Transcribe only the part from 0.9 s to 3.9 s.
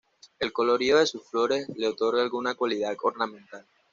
de sus flores le otorga alguna cualidad ornamental.